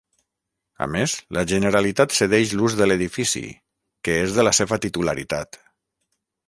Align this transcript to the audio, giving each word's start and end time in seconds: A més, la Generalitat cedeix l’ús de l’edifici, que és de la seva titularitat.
A 0.85 0.87
més, 0.93 1.13
la 1.37 1.43
Generalitat 1.51 2.15
cedeix 2.21 2.55
l’ús 2.61 2.79
de 2.81 2.89
l’edifici, 2.89 3.45
que 4.09 4.19
és 4.27 4.39
de 4.39 4.49
la 4.51 4.57
seva 4.63 4.83
titularitat. 4.87 5.63